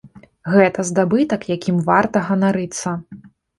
[0.53, 2.99] Гэта здабытак, якім варта ганарыцца.